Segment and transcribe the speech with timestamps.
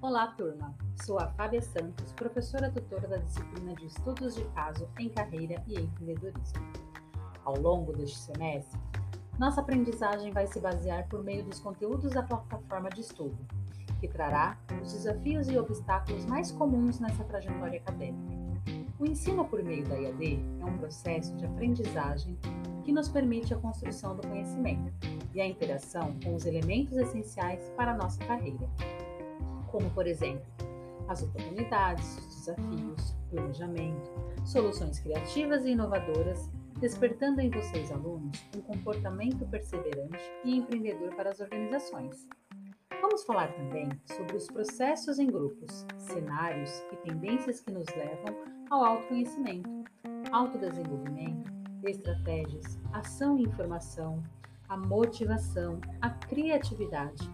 [0.00, 0.72] Olá, turma!
[1.04, 5.74] Sou a Fábia Santos, professora tutora da disciplina de Estudos de Caso em Carreira e
[5.74, 6.62] Empreendedorismo.
[7.44, 8.78] Ao longo deste semestre,
[9.40, 13.36] nossa aprendizagem vai se basear por meio dos conteúdos da plataforma de estudo,
[13.98, 18.38] que trará os desafios e obstáculos mais comuns nessa trajetória acadêmica.
[19.00, 22.38] O ensino por meio da IAD é um processo de aprendizagem
[22.84, 24.92] que nos permite a construção do conhecimento
[25.34, 28.68] e a interação com os elementos essenciais para a nossa carreira
[29.70, 30.44] como, por exemplo,
[31.08, 34.10] as oportunidades, os desafios, planejamento,
[34.44, 41.40] soluções criativas e inovadoras, despertando em vocês, alunos, um comportamento perseverante e empreendedor para as
[41.40, 42.28] organizações.
[43.00, 48.36] Vamos falar também sobre os processos em grupos, cenários e tendências que nos levam
[48.70, 49.68] ao autoconhecimento,
[50.30, 51.50] autodesenvolvimento,
[51.84, 54.22] estratégias, ação e informação,
[54.68, 57.30] a motivação, a criatividade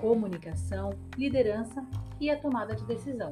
[0.00, 1.84] comunicação, liderança
[2.20, 3.30] e a tomada de decisão.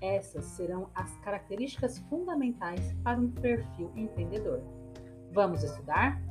[0.00, 4.60] Essas serão as características fundamentais para um perfil empreendedor.
[5.32, 6.22] Vamos estudar?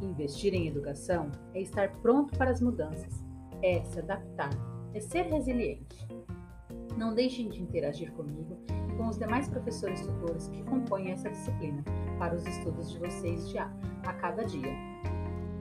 [0.00, 3.24] Investir em educação é estar pronto para as mudanças,
[3.62, 4.50] é se adaptar,
[4.94, 6.06] é ser resiliente.
[6.96, 11.84] Não deixem de interagir comigo e com os demais professores tutores que compõem essa disciplina
[12.18, 13.70] para os estudos de vocês a,
[14.04, 14.72] a cada dia.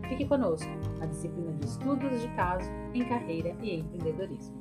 [0.10, 0.70] Fique conosco,
[1.02, 4.58] a disciplina de estudos de caso em carreira e empreendedorismo.